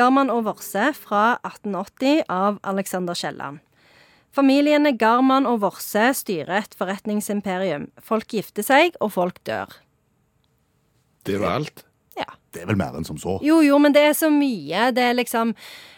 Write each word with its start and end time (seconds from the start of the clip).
Garman 0.00 0.30
og 0.32 0.46
Vorse 0.46 0.94
fra 0.96 1.24
1880 1.44 2.22
av 2.32 2.56
Alexander 2.64 3.18
Kielland. 3.18 3.60
Familiene 4.32 4.94
Garman 4.96 5.48
og 5.50 5.58
Vorse 5.64 6.06
styrer 6.16 6.62
et 6.62 6.76
forretningsimperium. 6.78 7.88
Folk 8.00 8.30
gifter 8.32 8.64
seg, 8.64 8.96
og 9.04 9.12
folk 9.18 9.42
dør. 9.44 9.74
Det 11.28 11.36
var 11.42 11.58
alt. 11.58 11.84
Det 12.50 12.64
er 12.64 12.66
vel 12.66 12.78
mer 12.80 12.96
enn 12.98 13.06
som 13.06 13.18
så. 13.20 13.36
Jo, 13.46 13.60
jo, 13.62 13.76
men 13.78 13.94
det 13.94 14.02
er 14.08 14.14
så 14.18 14.26
mye. 14.32 14.88
Det 14.94 15.04
er 15.06 15.14
liksom 15.14 15.52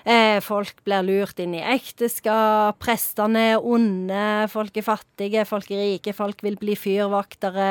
eh, 0.04 0.36
Folk 0.44 0.82
blir 0.84 1.04
lurt 1.06 1.40
inn 1.40 1.54
i 1.56 1.62
ekteskap, 1.74 2.76
prestene 2.82 3.44
er 3.54 3.64
onde, 3.64 4.50
folk 4.52 4.76
er 4.76 4.84
fattige, 4.84 5.46
folk 5.48 5.70
er 5.72 5.80
rike, 5.80 6.12
folk 6.16 6.44
vil 6.44 6.58
bli 6.60 6.76
fyrvaktere. 6.76 7.70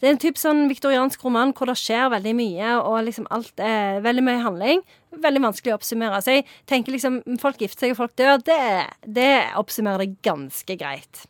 Det 0.00 0.08
er 0.08 0.14
en 0.14 0.22
type 0.22 0.40
sånn 0.40 0.64
viktoriansk 0.72 1.28
roman 1.28 1.52
hvor 1.56 1.68
det 1.68 1.76
skjer 1.82 2.08
veldig 2.16 2.34
mye, 2.40 2.72
og 2.80 3.02
liksom 3.10 3.28
alt 3.36 3.60
er 3.60 4.00
veldig 4.06 4.24
mye 4.24 4.44
handling. 4.48 4.84
Veldig 5.16 5.44
vanskelig 5.50 5.74
å 5.74 5.78
oppsummere. 5.78 6.24
Så 6.24 6.38
jeg 6.38 6.48
tenker 6.68 6.96
liksom 6.96 7.22
Folk 7.40 7.60
gifter 7.60 7.86
seg, 7.86 7.94
og 7.94 8.00
folk 8.00 8.16
dør. 8.16 8.40
Det, 8.44 8.60
det 9.04 9.32
oppsummerer 9.60 10.06
det 10.06 10.22
ganske 10.24 10.76
greit. 10.80 11.26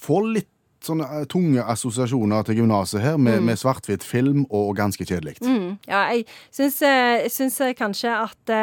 Få 0.00 0.20
litt 0.28 0.52
sånne 0.84 1.06
eh, 1.20 1.24
tunge 1.30 1.62
assosiasjoner 1.64 2.44
til 2.48 2.60
gymnaset 2.60 3.02
her, 3.04 3.16
med, 3.20 3.42
med 3.44 3.58
svart-hvitt 3.60 4.04
film 4.06 4.46
og 4.50 4.74
ganske 4.78 5.04
kjedelig. 5.04 5.36
Mm, 5.44 5.78
ja, 5.88 6.02
jeg 6.14 6.24
syns, 6.50 6.80
eh, 6.82 7.22
jeg 7.26 7.32
syns 7.34 7.58
eh, 7.60 7.74
kanskje 7.78 8.14
at 8.16 8.54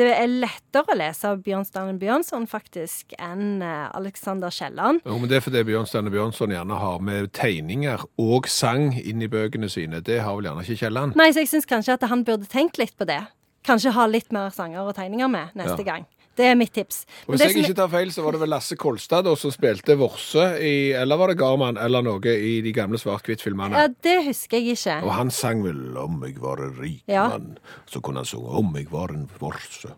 det 0.00 0.06
er 0.14 0.30
lettere 0.30 0.94
å 0.94 0.96
lese 0.96 1.32
Bjørnstjerne 1.44 1.98
Bjørnson 2.00 2.46
faktisk 2.48 3.12
enn 3.18 3.58
Alexander 3.62 4.48
Kielland. 4.54 5.02
Jo, 5.04 5.18
men 5.18 5.28
Det 5.28 5.40
er 5.40 5.44
fordi 5.44 5.64
Bjørnstjerne 5.66 6.12
Bjørnson 6.14 6.54
gjerne 6.54 6.78
har 6.78 7.02
med 7.04 7.32
tegninger 7.36 8.06
og 8.22 8.46
sang 8.48 8.94
inn 8.96 9.20
i 9.20 9.28
bøkene 9.28 9.68
sine. 9.68 10.00
Det 10.00 10.20
har 10.22 10.38
vel 10.38 10.46
gjerne 10.48 10.64
ikke 10.64 10.78
Kielland. 10.84 11.18
Nei, 11.18 11.28
så 11.34 11.42
jeg 11.42 11.50
syns 11.52 11.68
kanskje 11.68 11.98
at 11.98 12.06
han 12.08 12.24
burde 12.24 12.48
tenkt 12.48 12.78
litt 12.80 12.94
på 12.96 13.04
det. 13.10 13.18
Kanskje 13.66 13.92
ha 13.92 14.06
litt 14.08 14.30
mer 14.32 14.48
sanger 14.54 14.86
og 14.86 14.94
tegninger 14.96 15.28
med 15.28 15.52
neste 15.58 15.82
Ja. 15.82 15.90
gang. 15.92 16.06
Det 16.36 16.46
er 16.46 16.54
mitt 16.56 16.72
tips. 16.72 17.04
Og 17.26 17.30
Men 17.30 17.38
Hvis 17.38 17.40
jeg 17.44 17.52
som- 17.52 17.62
ikke 17.64 17.76
tar 17.76 17.88
feil, 17.88 18.08
så 18.12 18.22
var 18.24 18.32
det 18.32 18.40
vel 18.40 18.48
Lasse 18.48 18.76
Kolstad 18.76 19.24
da, 19.24 19.34
som 19.36 19.50
spilte 19.50 19.96
Vorse 19.98 20.58
i 20.62 20.92
Eller 20.92 21.16
var 21.16 21.28
det 21.28 21.38
Garman 21.38 21.76
eller 21.76 22.02
noe 22.02 22.20
i 22.24 22.60
de 22.62 22.72
gamle 22.72 22.96
svart-hvitt-filmene? 22.98 23.72
ja, 23.76 23.88
det 24.02 24.24
husker 24.26 24.58
jeg 24.58 24.76
ikke. 24.78 25.02
Og 25.04 25.12
han 25.12 25.30
sang 25.30 25.62
vel 25.62 25.96
'Om 25.96 26.22
jeg 26.24 26.38
var 26.40 26.56
en 26.62 26.74
rik 26.80 27.02
Ja. 27.08 27.28
mann'. 27.30 27.56
Så 27.86 28.00
kunne 28.00 28.16
han 28.16 28.24
synge 28.24 28.48
'Om 28.48 28.74
jeg 28.76 28.86
var 28.90 29.08
en 29.10 29.28
vorse'. 29.40 29.90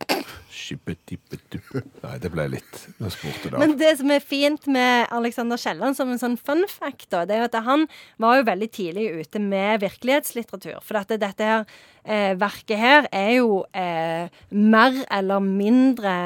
Nei, 2.02 2.14
det 2.22 2.30
ble 2.32 2.46
litt 2.54 2.80
Nå 3.00 3.10
spurte. 3.12 3.52
Men 3.58 3.76
det 3.80 3.94
som 4.00 4.12
er 4.14 4.24
fint 4.24 4.68
med 4.70 5.10
Alexander 5.14 5.60
Kielland 5.60 5.98
som 5.98 6.12
en 6.12 6.20
sånn 6.20 6.38
fun 6.40 6.64
fact, 6.70 7.08
da, 7.14 7.24
det 7.28 7.36
er 7.36 7.44
jo 7.44 7.50
at 7.50 7.60
han 7.66 7.86
var 8.22 8.40
jo 8.40 8.48
veldig 8.48 8.70
tidlig 8.72 9.08
ute 9.22 9.42
med 9.42 9.82
virkelighetslitteratur. 9.82 10.80
For 10.86 11.00
dette, 11.00 11.20
dette 11.22 11.50
her 11.52 11.66
eh, 12.04 12.32
verket 12.40 12.80
her 12.80 13.10
er 13.12 13.36
jo 13.40 13.62
eh, 13.74 14.42
mer 14.50 15.04
eller 15.10 15.44
mindre 15.44 16.16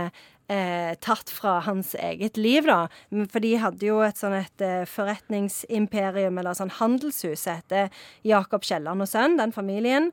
Eh, 0.49 0.95
tatt 1.03 1.31
fra 1.35 1.57
hans 1.67 1.97
eget 1.99 2.37
liv, 2.39 2.69
da. 2.69 2.87
For 3.33 3.43
de 3.43 3.57
hadde 3.59 3.89
jo 3.89 3.97
et 4.07 4.19
sånn 4.21 4.37
et 4.39 4.63
eh, 4.63 4.85
forretningsimperium, 4.87 6.39
eller 6.39 6.55
sånn 6.55 6.71
handelshus, 6.77 7.49
etter 7.51 7.91
Jakob 8.23 8.63
Kielland 8.63 9.03
og 9.03 9.11
sønn, 9.11 9.35
den 9.41 9.55
familien. 9.57 10.13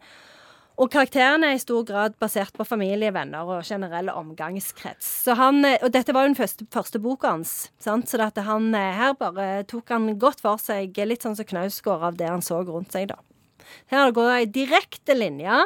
Og 0.82 0.90
karakterene 0.90 1.52
er 1.52 1.60
i 1.60 1.62
stor 1.62 1.84
grad 1.86 2.16
basert 2.22 2.56
på 2.58 2.66
familie, 2.66 3.12
venner 3.14 3.46
og 3.46 3.62
generell 3.68 4.10
omgangskrets. 4.10 5.06
Så 5.28 5.36
han, 5.38 5.62
eh, 5.66 5.78
og 5.86 5.94
dette 5.94 6.16
var 6.16 6.26
jo 6.26 6.34
den 6.34 6.40
første, 6.40 6.66
første 6.74 7.02
boka 7.04 7.36
hans, 7.36 7.70
sant? 7.84 8.10
så 8.10 8.22
at 8.26 8.42
han 8.42 8.74
eh, 8.74 8.96
her 8.98 9.14
bare 9.20 9.64
tok 9.70 9.94
han 9.94 10.10
godt 10.22 10.42
for 10.42 10.58
seg, 10.62 10.98
litt 11.06 11.26
sånn 11.26 11.38
som 11.38 11.46
Knausgård 11.46 12.08
av 12.10 12.18
det 12.18 12.32
han 12.32 12.42
så 12.42 12.64
rundt 12.66 12.96
seg, 12.96 13.12
da. 13.14 13.22
Her 13.94 14.12
går 14.12 14.30
det 14.30 14.40
ei 14.40 14.50
direkte 14.58 15.18
linje 15.18 15.62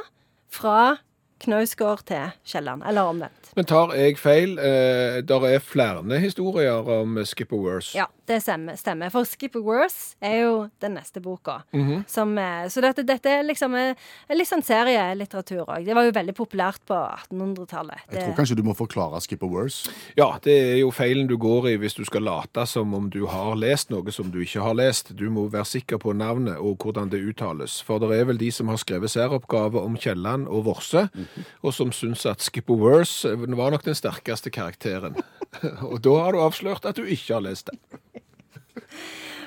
fra 0.51 0.97
Knausgård 1.39 2.03
til 2.09 2.33
Kielland, 2.43 2.83
eller 2.87 3.07
omvendt. 3.07 3.53
Men 3.55 3.65
tar 3.69 3.95
jeg 3.95 4.19
feil? 4.19 4.57
Eh, 4.59 5.21
der 5.23 5.47
er 5.47 5.63
flere 5.63 6.19
historier 6.19 6.83
om 6.99 7.15
Skipper 7.23 7.63
Worse. 7.63 7.95
Ja, 7.95 8.09
det 8.27 8.41
stemmer. 8.43 8.75
stemmer. 8.75 9.11
For 9.13 9.27
Skipper 9.27 9.63
Worse 9.63 10.15
er 10.21 10.41
jo 10.41 10.55
den 10.83 10.97
neste 10.97 11.21
boka. 11.23 11.61
som, 12.07 12.37
eh, 12.37 12.67
så 12.67 12.81
dette, 12.81 13.03
dette 13.03 13.29
er 13.29 13.43
liksom 13.43 13.75
eh, 13.75 13.95
en 14.29 14.37
litt 14.37 14.49
sånn 14.49 14.63
serielitteratur 14.63 15.65
òg. 15.65 15.85
Det 15.85 15.95
var 15.95 16.03
jo 16.03 16.11
veldig 16.11 16.35
populært 16.35 16.81
på 16.87 16.95
1800-tallet. 16.95 18.03
Jeg 18.11 18.25
tror 18.25 18.35
kanskje 18.35 18.57
du 18.57 18.63
må 18.63 18.75
forklare 18.75 19.21
Skipper 19.21 19.47
Worse. 19.47 19.91
Ja, 20.17 20.37
det 20.43 20.53
er 20.53 20.77
jo 20.81 20.91
feilen 20.91 21.27
du 21.27 21.37
går 21.37 21.69
i 21.71 21.77
hvis 21.77 21.95
du 21.95 22.03
skal 22.05 22.27
late 22.27 22.65
som 22.67 22.93
om 22.93 23.09
du 23.09 23.25
har 23.31 23.55
lest 23.55 23.91
noe 23.93 24.11
som 24.11 24.31
du 24.31 24.41
ikke 24.43 24.63
har 24.65 24.75
lest. 24.75 25.15
Du 25.17 25.29
må 25.29 25.47
være 25.51 25.65
sikker 25.65 26.01
på 26.01 26.13
navnet 26.17 26.57
og 26.57 26.83
hvordan 26.83 27.11
det 27.13 27.23
uttales. 27.23 27.79
For 27.81 28.03
det 28.03 28.11
er 28.17 28.27
vel 28.29 28.41
de 28.41 28.51
som 28.51 28.67
har 28.67 28.81
skrevet 28.81 29.13
særoppgave 29.13 29.79
om 29.79 29.95
Kielland 29.97 30.47
og 30.47 30.65
Vorse, 30.67 31.07
og 31.63 31.73
som 31.73 31.93
syns 31.95 32.25
at 32.25 32.43
Skipper 32.43 32.75
Worse 32.75 33.31
var 33.37 33.71
nok 33.71 33.85
den 33.87 33.95
sterkeste 33.95 34.51
karakteren. 34.51 35.15
og 35.91 36.01
da 36.03 36.15
har 36.25 36.35
du 36.35 36.43
avslørt 36.43 36.85
at 36.85 36.99
du 36.99 37.05
ikke 37.07 37.37
har 37.37 37.45
lest 37.45 37.71
det. 37.71 37.79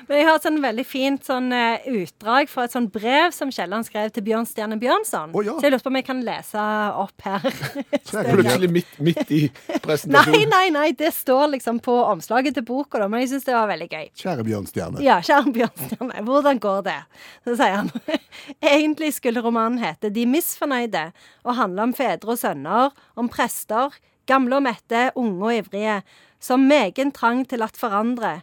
Men 0.07 0.17
jeg 0.17 0.27
har 0.27 0.37
et 0.39 0.45
sånn 0.45 0.59
veldig 0.63 0.85
fint 0.87 1.25
sånn 1.27 1.51
eh, 1.55 1.85
utdrag 2.01 2.49
fra 2.51 2.65
et 2.67 2.73
sånn 2.75 2.87
brev 2.91 3.33
som 3.35 3.51
Kielland 3.53 3.87
skrev 3.87 4.11
til 4.15 4.25
Bjørnstjerne 4.25 4.77
Bjørnson. 4.81 5.33
Oh, 5.37 5.43
ja. 5.45 5.55
Så 5.57 5.67
jeg 5.67 5.75
lurte 5.75 5.85
på 5.85 5.91
om 5.93 5.99
jeg 5.99 6.07
kan 6.07 6.21
lese 6.25 6.65
opp 7.03 7.25
her. 7.27 7.47
Plutselig 8.31 8.71
midt, 8.73 8.93
midt 9.03 9.33
i 9.33 9.41
nei, 9.47 9.79
presentasjonen. 9.83 10.51
nei, 10.51 10.63
nei, 10.75 10.87
det 10.97 11.11
står 11.15 11.53
liksom 11.55 11.81
på 11.85 11.95
omslaget 12.11 12.57
til 12.57 12.65
boka, 12.67 13.01
da, 13.01 13.09
men 13.11 13.23
jeg 13.23 13.33
syns 13.33 13.47
det 13.49 13.57
var 13.57 13.69
veldig 13.71 13.89
gøy. 13.91 14.07
Kjære 14.23 14.47
Bjørnstjerne. 14.47 15.03
Ja, 15.05 15.19
kjære 15.25 15.55
Bjørnstjerne, 15.59 16.25
hvordan 16.27 16.61
går 16.63 16.85
det? 16.89 16.99
Så 17.47 17.57
sier 17.59 17.77
han 17.81 17.91
egentlig 18.73 19.13
skulle 19.17 19.43
romanen 19.43 19.81
hete 19.81 20.11
De 20.13 20.25
misfornøyde 20.29 21.07
og 21.45 21.57
handle 21.57 21.89
om 21.89 21.95
fedre 21.97 22.35
og 22.35 22.41
sønner, 22.41 22.91
om 23.19 23.29
prester, 23.31 23.95
gamle 24.29 24.59
og 24.59 24.65
mette, 24.65 25.07
unge 25.19 25.47
og 25.47 25.55
ivrige, 25.61 26.01
som 26.41 26.65
megen 26.69 27.11
trang 27.13 27.43
til 27.49 27.63
at 27.65 27.77
forandre, 27.77 28.39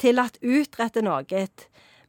til 0.00 0.20
at 0.22 0.40
utrette 0.42 1.04
noe. 1.04 1.46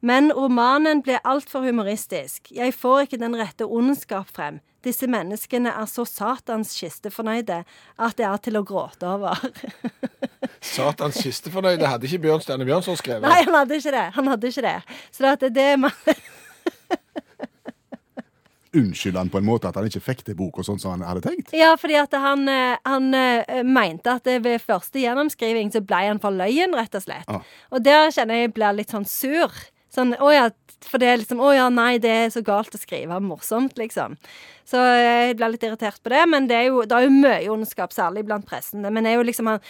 Men 0.02 0.32
romanen 0.34 1.02
ble 1.04 1.20
altfor 1.22 1.62
humoristisk. 1.62 2.50
Jeg 2.50 2.74
får 2.74 3.06
ikke 3.06 3.22
den 3.22 3.36
rette 3.38 3.68
ondskap 3.68 4.32
frem. 4.34 4.58
Disse 4.82 5.06
menneskene 5.06 5.70
er 5.70 5.86
så 5.86 6.02
satans 6.08 6.72
kistefornøyde 6.74 7.60
at 8.02 8.16
det 8.18 8.26
er 8.26 8.40
til 8.42 8.58
å 8.58 8.64
gråte 8.66 9.06
over. 9.06 9.38
Satans 10.74 11.20
kistefornøyde 11.22 11.86
hadde 11.86 12.08
ikke 12.08 12.24
Bjørn 12.24 12.42
Stjerne 12.42 12.66
Bjørnson 12.66 12.98
skrevet. 12.98 13.22
Nei, 13.28 13.44
han 13.46 13.54
hadde 13.60 13.78
ikke 13.78 13.94
det. 13.94 14.06
Han 14.16 14.30
hadde 14.32 14.50
ikke 14.50 14.66
det. 14.66 14.78
Så 15.14 15.34
det, 15.38 15.52
det 15.54 15.68
er 18.72 18.78
ma- 18.78 18.82
Unnskyld 18.82 19.16
han 19.16 19.28
på 19.30 19.38
en 19.38 19.44
måte 19.44 19.68
at 19.68 19.76
han 19.76 19.84
ikke 19.86 20.00
fikk 20.00 20.24
til 20.24 20.34
boka 20.34 20.62
sånn 20.62 20.80
som 20.80 20.92
han 20.94 21.02
hadde 21.06 21.22
tenkt? 21.22 21.52
Ja, 21.52 21.74
fordi 21.76 21.94
at 22.00 22.12
han, 22.12 22.48
eh, 22.48 22.76
han 22.84 23.14
eh, 23.14 23.62
mente 23.62 24.10
at 24.16 24.24
ved 24.24 24.60
første 24.60 24.98
gjennomskriving 24.98 25.72
så 25.72 25.80
ble 25.84 26.06
han 26.08 26.20
for 26.22 26.30
løyen, 26.30 26.74
rett 26.74 26.94
og 26.94 27.02
slett. 27.02 27.28
Ah. 27.28 27.42
Og 27.70 27.82
der 27.84 28.10
kjenner 28.10 28.34
jeg 28.42 28.54
blir 28.54 28.72
litt 28.72 28.90
sånn 28.90 29.04
sur. 29.04 29.52
Sånn, 29.92 30.14
å 30.18 30.30
ja, 30.32 30.48
for 30.88 30.98
det 30.98 31.08
er 31.08 31.18
liksom 31.20 31.40
Å 31.44 31.52
ja, 31.54 31.68
nei, 31.68 31.98
det 31.98 32.10
er 32.10 32.30
så 32.32 32.40
galt 32.42 32.74
å 32.74 32.80
skrive 32.80 33.20
morsomt, 33.20 33.76
liksom. 33.78 34.16
Så 34.64 34.80
eh, 34.80 35.28
jeg 35.28 35.36
blir 35.36 35.52
litt 35.52 35.62
irritert 35.68 36.00
på 36.02 36.08
det. 36.14 36.22
Men 36.28 36.48
det 36.48 36.56
er 36.56 36.70
jo, 36.70 36.82
det 36.88 36.96
er 36.96 37.06
jo 37.06 37.12
mye 37.12 37.50
ondskap, 37.52 37.92
særlig 37.92 38.24
blant 38.24 38.46
pressene. 38.48 38.90
Men 38.90 39.04
det 39.04 39.12
er 39.12 39.20
jo 39.20 39.26
liksom 39.28 39.50
han 39.52 39.60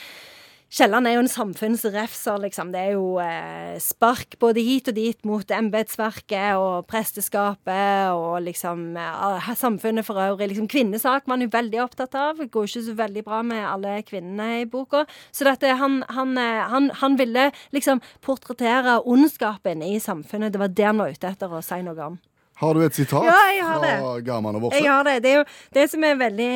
Kielland 0.72 1.04
er 1.04 1.18
jo 1.18 1.20
en 1.20 1.28
samfunnsrefser, 1.28 2.38
liksom. 2.46 2.70
Det 2.72 2.80
er 2.80 2.94
jo 2.94 3.18
eh, 3.20 3.74
spark 3.82 4.38
både 4.40 4.62
hit 4.64 4.86
og 4.88 4.94
dit 4.96 5.18
mot 5.28 5.50
embetsverket 5.52 6.56
og 6.56 6.86
presteskapet 6.88 8.14
og 8.16 8.38
liksom 8.46 8.94
eh, 8.96 9.50
samfunnet 9.60 10.06
for 10.06 10.16
øvrig. 10.16 10.48
Liksom 10.48 10.70
Kvinnesak 10.72 11.26
var 11.26 11.36
han 11.36 11.44
jo 11.44 11.50
veldig 11.52 11.82
opptatt 11.84 12.16
av. 12.16 12.40
Det 12.40 12.48
går 12.54 12.70
ikke 12.70 12.84
så 12.86 12.94
veldig 13.02 13.24
bra 13.26 13.42
med 13.44 13.66
alle 13.68 13.98
kvinnene 14.08 14.62
i 14.62 14.64
boka. 14.64 15.02
Så 15.28 15.44
dette, 15.44 15.74
han, 15.76 15.98
han, 16.08 16.32
eh, 16.40 16.62
han, 16.72 16.88
han 17.02 17.18
ville 17.20 17.50
liksom 17.76 18.00
portrettere 18.24 19.02
ondskapen 19.04 19.84
i 19.84 19.98
samfunnet. 20.00 20.54
Det 20.54 20.62
var 20.62 20.72
det 20.72 20.86
han 20.88 21.02
var 21.04 21.12
ute 21.12 21.34
etter 21.34 21.52
å 21.52 21.60
si 21.60 21.82
noe 21.84 22.06
om. 22.06 22.16
Har 22.62 22.72
du 22.72 22.86
et 22.86 22.96
sitat 22.96 23.28
Ja, 23.28 23.36
jeg 23.52 23.68
har 23.68 23.84
det. 23.84 23.92
fra 24.00 24.14
Garman 24.24 24.56
og 24.56 24.64
Vorse? 24.70 24.80
Jeg 24.80 24.88
har 24.88 25.04
det. 25.04 25.18
Det 25.20 25.34
er 25.34 25.38
jo 25.42 25.44
det 25.76 25.84
som 25.92 26.08
er 26.08 26.16
veldig 26.16 26.50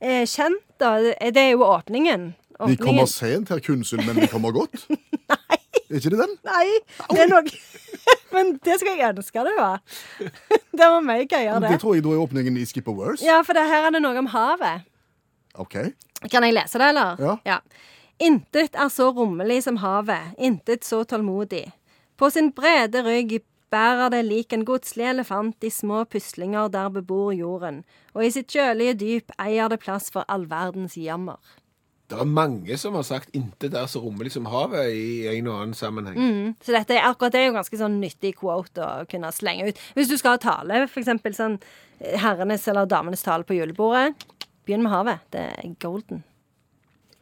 eh, 0.00 0.24
kjent, 0.32 0.64
da. 0.80 0.94
Det 1.28 1.44
er 1.44 1.52
jo 1.52 1.68
åpningen. 1.68 2.30
Vi 2.70 2.76
kommer 2.80 3.06
sent 3.10 3.48
her, 3.52 3.60
Kunsund, 3.64 4.04
men 4.06 4.16
vi 4.20 4.26
kommer 4.30 4.52
godt. 4.56 4.86
Nei. 5.32 5.58
Er 5.90 5.98
ikke 6.00 6.10
det 6.14 6.18
den? 6.22 6.32
Nei, 6.48 6.66
det 7.12 7.20
er 7.26 7.28
noe 7.28 7.42
Men 8.34 8.54
det 8.66 8.78
skal 8.80 8.96
jeg 8.98 9.12
ønske 9.14 9.42
det 9.46 9.52
var. 9.58 9.82
Det 10.74 10.88
var 10.90 11.04
mye 11.06 11.26
gøyere, 11.30 11.60
Det 11.62 11.68
det. 11.70 11.80
tror 11.84 11.94
jeg 11.94 12.02
da 12.02 12.10
er 12.16 12.22
åpningen 12.24 12.56
i 12.58 12.64
Skipper 12.66 12.96
Worse. 12.98 13.22
Ja, 13.24 13.36
for 13.46 13.54
det 13.54 13.62
her 13.70 13.86
er 13.86 13.94
det 13.94 14.00
noe 14.02 14.18
om 14.18 14.26
havet. 14.32 14.82
OK. 15.62 15.76
Kan 16.32 16.42
jeg 16.48 16.56
lese 16.56 16.80
det, 16.82 16.88
eller? 16.90 17.38
Ja. 17.46 17.60
Intet 18.18 18.74
er 18.74 18.90
så 18.90 19.10
rommelig 19.14 19.60
som 19.68 19.78
havet, 19.82 20.32
intet 20.38 20.82
så 20.86 21.04
tålmodig. 21.06 21.68
På 22.18 22.30
sin 22.30 22.50
brede 22.54 23.04
rygg 23.06 23.36
bærer 23.74 24.10
det 24.14 24.24
lik 24.26 24.52
en 24.54 24.64
godslig 24.66 25.06
elefant 25.12 25.56
de 25.62 25.70
små 25.70 26.04
puslinger 26.10 26.68
der 26.74 26.90
bebor 26.94 27.30
jorden, 27.34 27.82
og 28.14 28.26
i 28.26 28.30
sitt 28.34 28.50
kjølige 28.54 28.94
dyp 28.98 29.34
eier 29.42 29.70
det 29.70 29.80
plass 29.82 30.10
for 30.14 30.26
all 30.30 30.46
verdens 30.50 30.94
jammer. 30.98 31.38
Det 32.14 32.24
er 32.24 32.30
mange 32.30 32.76
som 32.80 32.94
har 32.94 33.02
sagt 33.06 33.30
'intet 33.34 33.74
er 33.74 33.86
så 33.90 34.00
rommelig 34.02 34.32
som 34.32 34.46
havet' 34.46 34.92
i 34.94 35.26
en 35.36 35.46
og 35.48 35.60
annen 35.62 35.74
sammenheng. 35.74 36.16
Mm. 36.16 36.54
Så 36.62 36.72
dette, 36.72 36.94
er- 36.94 37.10
akkurat 37.10 37.32
det 37.32 37.40
er 37.40 37.46
jo 37.50 37.58
ganske 37.58 37.78
sånn 37.78 38.00
nyttig 38.00 38.36
quote 38.36 38.78
å 38.80 39.08
kunne 39.08 39.32
slenge 39.32 39.68
ut. 39.68 39.78
Hvis 39.94 40.08
du 40.08 40.16
skal 40.16 40.38
ha 40.38 40.38
tale, 40.38 40.86
eksempel 40.88 41.34
sånn 41.34 41.58
eh, 42.00 42.18
herrenes 42.18 42.66
eller 42.68 42.86
damenes 42.86 43.22
tale 43.22 43.44
på 43.44 43.54
julebordet, 43.58 44.14
Begynn 44.64 44.82
med 44.82 44.92
havet. 44.94 45.18
Det 45.32 45.40
er 45.40 45.74
golden. 45.80 46.22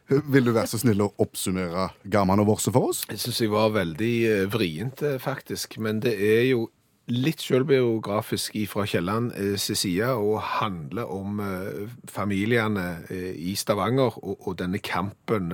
Vil 0.07 0.45
du 0.45 0.51
være 0.53 0.69
så 0.71 0.79
snill 0.79 1.01
å 1.03 1.09
oppsummere 1.23 1.89
gamene 2.11 2.43
og 2.43 2.47
Vorse 2.51 2.71
for 2.71 2.91
oss? 2.91 3.01
Jeg 3.09 3.19
syns 3.19 3.41
jeg 3.43 3.51
var 3.51 3.73
veldig 3.75 4.11
eh, 4.29 4.45
vrient, 4.51 5.03
eh, 5.03 5.17
faktisk. 5.19 5.77
Men 5.83 5.99
det 6.03 6.13
er 6.19 6.43
jo 6.51 6.69
litt 7.11 7.41
selvbiografisk 7.43 8.55
fra 8.71 8.85
Kielland 8.87 9.33
eh, 9.35 9.57
side 9.59 10.13
og 10.15 10.41
handler 10.61 11.09
om 11.11 11.39
eh, 11.43 11.89
familiene 12.09 13.03
eh, 13.11 13.33
i 13.35 13.55
Stavanger 13.59 14.15
og, 14.23 14.53
denne 14.59 14.79
kampen 14.79 15.51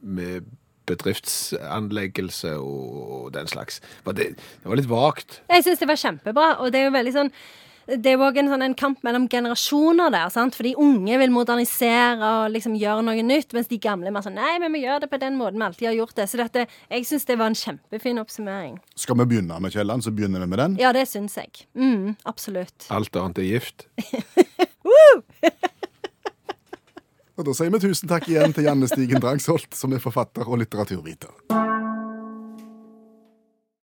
med 0.00 0.46
bedriftsanleggelse 0.86 2.56
og 2.58 3.32
den 3.34 3.46
slags. 3.46 3.80
Det, 4.06 4.34
det 4.34 4.66
var 4.66 4.78
litt 4.78 4.90
vagt. 4.90 5.42
Jeg 5.50 5.66
syns 5.66 5.82
det 5.82 5.90
var 5.90 6.00
kjempebra, 6.00 6.48
og 6.58 6.72
det 6.72 6.82
er 6.82 6.88
jo 6.88 6.96
veldig 6.96 7.14
sånn 7.14 7.34
det 7.86 8.06
er 8.06 8.16
jo 8.16 8.26
òg 8.26 8.38
en, 8.38 8.50
sånn, 8.52 8.62
en 8.64 8.76
kamp 8.78 9.02
mellom 9.06 9.26
generasjoner 9.30 10.12
der. 10.14 10.28
sant? 10.34 10.54
For 10.58 10.66
de 10.66 10.74
unge 10.78 11.18
vil 11.18 11.32
modernisere 11.34 12.22
og 12.22 12.52
liksom 12.54 12.76
gjøre 12.78 13.02
noe 13.06 13.24
nytt, 13.26 13.52
mens 13.56 13.70
de 13.70 13.78
gamle 13.82 14.10
er 14.10 14.14
mer 14.14 14.24
sånn 14.26 14.38
Nei, 14.38 14.54
men 14.62 14.72
vi 14.74 14.84
gjør 14.84 15.04
det 15.04 15.10
på 15.12 15.20
den 15.22 15.36
måten 15.38 15.58
vi 15.60 15.66
alltid 15.66 15.88
har 15.90 15.98
gjort 15.98 16.16
det. 16.18 16.28
Så 16.30 16.40
dette, 16.40 16.66
jeg 16.88 17.08
syns 17.08 17.26
det 17.28 17.38
var 17.40 17.52
en 17.52 17.58
kjempefin 17.58 18.22
oppsummering. 18.22 18.78
Skal 18.98 19.18
vi 19.20 19.28
begynne 19.34 19.58
med 19.62 19.74
Kielland, 19.74 20.06
så 20.06 20.14
begynner 20.14 20.40
vi 20.44 20.50
med 20.54 20.62
den. 20.62 20.78
Ja, 20.82 20.94
det 20.96 21.04
syns 21.10 21.36
jeg. 21.38 21.66
Mm, 21.74 22.14
absolutt. 22.28 22.88
Alt 22.90 23.16
annet 23.18 23.42
er 23.42 23.50
gift. 23.50 23.86
Og 27.32 27.46
da 27.48 27.54
sier 27.56 27.72
vi 27.72 27.80
tusen 27.82 28.10
takk 28.10 28.28
igjen 28.28 28.52
til 28.54 28.68
Janne 28.68 28.86
Stigen 28.90 29.22
Drangsholt, 29.22 29.72
som 29.74 29.94
er 29.96 30.02
forfatter 30.04 30.46
og 30.46 30.60
litteraturviter. 30.62 31.71